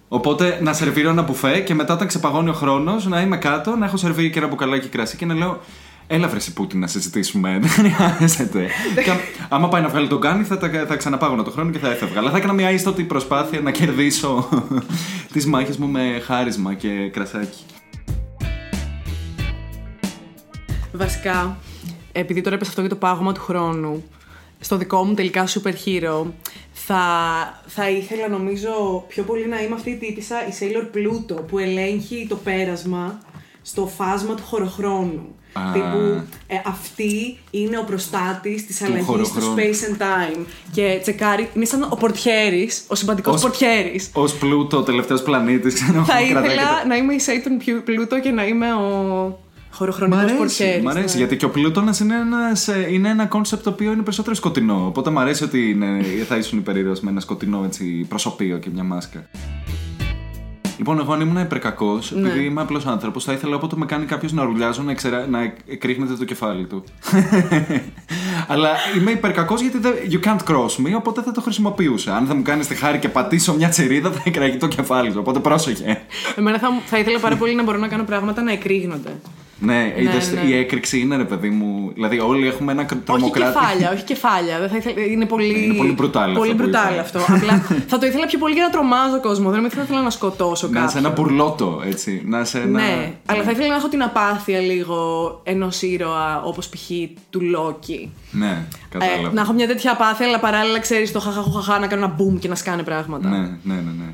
[0.08, 3.86] Οπότε να σερβίρω ένα μπουφέ και μετά όταν ξεπαγώνει ο χρόνος να είμαι κάτω, να
[3.86, 5.60] έχω σερβίρει και ένα μπουκαλάκι κρασί και να λέω.
[6.08, 7.58] Έλα βρε Πούτιν να συζητήσουμε.
[7.62, 8.68] Δεν χρειάζεται.
[9.04, 9.16] και α-
[9.48, 12.18] άμα πάει να βγάλει τον Κάνι, θα, τα- θα ξαναπάγωνα το χρόνο και θα έφευγα.
[12.18, 14.48] Αλλά θα έκανα μια ίστοτη προσπάθεια να κερδίσω
[15.32, 17.64] τις μάχες μου με χάρισμα και κρασάκι.
[20.92, 21.56] Βασικά,
[22.12, 24.04] επειδή τώρα έπεσε αυτό για το πάγωμα του χρόνου,
[24.60, 26.24] στο δικό μου τελικά super hero,
[26.72, 27.00] θα,
[27.66, 32.26] θα ήθελα νομίζω πιο πολύ να είμαι αυτή η τύπησα, η Sailor Pluto, που ελέγχει
[32.28, 33.18] το πέρασμα
[33.62, 35.34] στο φάσμα του χωροχρόνου.
[35.58, 35.72] Α.
[35.72, 39.54] Τύπου, ε, αυτή είναι ο προστάτης της αλλαγής του χωροχρόνου.
[39.56, 40.44] space and time.
[40.72, 44.10] Και τσεκάρει, είναι σαν ο πορτιέρης, ο συμπαντικός Ως- πορτιέρης.
[44.14, 48.20] Ω πλούτο, τελευταίος πλανήτης, ξέρω Θα κρατάει και ήθελα τα- να είμαι η Saturn Pluto
[48.22, 49.38] και να είμαι ο
[49.78, 50.82] Μ' χωροχρονικός αρέσει, πορτιέρης.
[50.84, 51.18] μ' αρέσει ναι.
[51.20, 54.84] γιατί και ο Πλούτονας είναι, ένας, ε, είναι ένα κόνσεπτ το οποίο είναι περισσότερο σκοτεινό.
[54.86, 58.82] Οπότε μ' αρέσει ότι είναι, θα ήσουν υπερήρωα με ένα σκοτεινό έτσι, προσωπείο και μια
[58.84, 59.28] μάσκα.
[60.78, 62.28] Λοιπόν, εγώ αν ήμουν υπερκακός, Ναι.
[62.28, 65.26] επειδή είμαι απλός άνθρωπος, θα ήθελα όποτε με κάνει κάποιος να ουρλιάζω να, εξερα...
[65.26, 66.84] να εκρήγνεται το κεφάλι του.
[68.48, 69.92] Αλλά είμαι υπερκακός γιατί δεν...
[70.10, 72.16] you can't cross me, οπότε θα το χρησιμοποιούσα.
[72.16, 75.18] Αν θα μου κάνεις τη χάρη και πατήσω μια τσιρίδα, θα εκραγεί το κεφάλι σου.
[75.20, 76.00] Οπότε πρόσεχε.
[76.36, 79.10] Εμένα θα, θα ήθελα πάρα πολύ να μπορώ να κάνω πράγματα να εκρήγνονται.
[79.58, 80.40] Ναι, είδες, ναι.
[80.40, 81.90] η έκρηξη είναι ρε παιδί μου.
[81.94, 83.54] Δηλαδή, όλοι έχουμε ένα Όχι τρομοκράτη.
[83.58, 84.58] κεφάλια, όχι κεφάλια.
[84.58, 85.64] Δεν θα ήθελα, είναι πολύ.
[85.64, 87.00] Είναι πολύ brutal Πολύ αυτό που brutal είπα.
[87.00, 87.18] αυτό.
[87.18, 87.58] Απλά
[87.90, 89.50] θα το ήθελα πιο πολύ για να τρομάζω κόσμο.
[89.50, 90.88] Δεν θα ήθελα να σκοτώσω Να κάποιον.
[90.88, 92.22] είσαι ένα μπουρλότο, έτσι.
[92.26, 92.80] Να είσαι ένα.
[92.80, 94.96] Ναι, αλλά θα ήθελα να έχω την απάθεια λίγο
[95.44, 96.90] ενός ήρωα όπως π.χ.
[97.30, 98.12] του Λόκη.
[98.30, 99.28] Ναι, κατάλαβα.
[99.28, 102.38] Ε, να έχω μια τέτοια απάθεια, αλλά παράλληλα ξέρεις το χαχαχουχαχά να κάνω ένα boom
[102.38, 103.28] και να σκάνε πράγματα.
[103.28, 104.12] Ναι, ναι, ναι, ναι.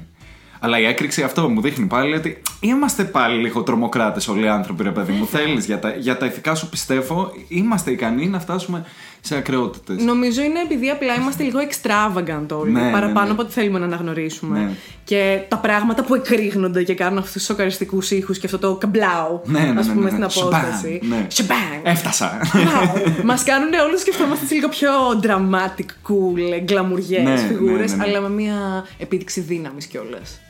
[0.65, 4.83] Αλλά η έκρηξη αυτό μου δείχνει πάλι ότι είμαστε πάλι λίγο τρομοκράτες όλοι οι άνθρωποι,
[4.83, 5.27] ρε παιδί μου.
[5.27, 8.85] Θέλεις για, τα, για τα ηθικά σου πιστεύω, είμαστε ικανοί να φτάσουμε
[9.21, 10.05] σε ακρεότητες.
[10.05, 12.73] Νομίζω είναι επειδή απλά είμαστε λίγο extravagant όλοι.
[12.73, 13.33] Ναι, ναι, παραπάνω ναι.
[13.33, 14.59] από ό,τι θέλουμε να αναγνωρίσουμε.
[14.59, 14.71] Ναι.
[15.05, 19.43] Και τα πράγματα που εκρήγνονται και κάνουν αυτούς τους σοκαριστικούς ήχους και αυτό το καμπλάου.
[19.45, 20.25] Ναι, ναι, ναι, ας πούμε ναι, στην ναι.
[20.25, 21.01] απόσταση.
[21.03, 21.27] Σμπαμ, ναι.
[21.29, 21.59] Σμπαμ.
[21.83, 22.41] Έφτασα.
[23.25, 24.91] Μας κάνουν όλους σκεφτόμαστε έτσι λίγο πιο
[25.23, 28.17] dramatic, cool, γκλαμουριές Ναι, φιγούρες, ναι, ναι, ναι.
[28.17, 30.41] αλλά με μια επίδειξη δύναμης κιόλας.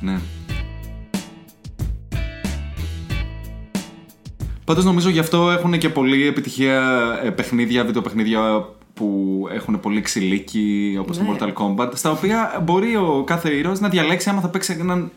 [0.00, 0.18] Ναι.
[4.64, 6.82] Πάντως νομίζω γι' αυτό έχουν και πολλή επιτυχία
[7.24, 11.24] ε, παιχνίδια, βιντεοπαιχνίδια που έχουν πολύ ξυλίκι όπως Ναι.
[11.24, 15.10] το Mortal Kombat στα οποία μπορεί ο κάθε ήρωας να διαλέξει άμα θα παίξει έναν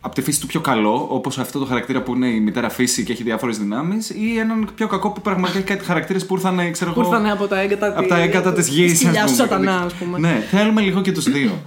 [0.00, 3.04] από τη φύση του πιο καλό, όπως αυτό το χαρακτήρα που είναι η μητέρα φύση
[3.04, 6.72] και έχει διάφορες δυνάμεις, ή έναν πιο κακό που πραγματικά έχει κάτι χαρακτήρες που ήρθαν,
[6.72, 8.90] ξέρω Που εγώ, ήρθαν από τα έγκατα, από τα έγκατα της γης.
[8.90, 10.18] της κοιλιάς του σατανάς, ας πούμε.
[10.18, 11.50] Ναι, θέλουμε λίγο και τους δύο.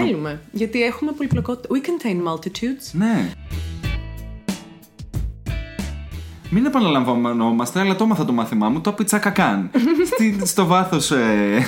[0.00, 0.40] Θέλουμε.
[0.52, 1.68] Γιατί έχουμε πολυπλοκότητα.
[1.74, 2.90] We contain multitudes.
[2.92, 3.30] ναι.
[6.50, 9.70] Μην επαναλαμβανόμαστε, αλλά το έμαθα το μάθημά μου, το πιτσάκα καν.
[10.12, 11.12] Στη, στο βάθος,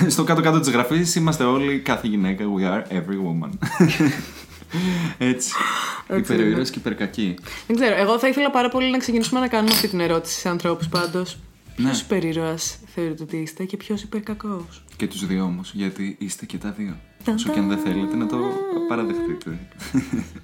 [0.07, 2.45] στο κάτω-κάτω της γραφής, είμαστε όλοι κάθε γυναίκα.
[2.45, 3.49] We are every woman.
[5.17, 5.51] Έτσι.
[6.17, 7.35] Υπερηρωέ και υπερκακοί.
[7.67, 7.95] Δεν ξέρω.
[7.95, 11.37] Εγώ θα ήθελα πάρα πολύ να ξεκινήσουμε να κάνουμε αυτή την ερώτηση σε ανθρώπους πάντως.
[11.77, 11.89] Ναι.
[11.89, 14.65] Ποιο υπερήρωας θεωρείτε ότι είστε και ποιος υπερκακό.
[14.95, 16.97] Και τους δύο όμως, γιατί είστε και τα δύο.
[17.33, 18.37] Όσο και αν δεν θέλετε να το
[18.87, 19.59] παραδεχτείτε.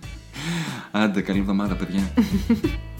[0.92, 2.14] Άντε, καλή εβδομάδα, παιδιά.